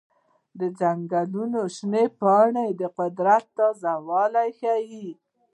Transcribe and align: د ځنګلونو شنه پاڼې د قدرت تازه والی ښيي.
د 0.59 0.61
ځنګلونو 0.79 1.59
شنه 1.75 2.03
پاڼې 2.19 2.67
د 2.81 2.83
قدرت 2.97 3.45
تازه 3.57 3.93
والی 4.07 4.49
ښيي. 4.59 5.09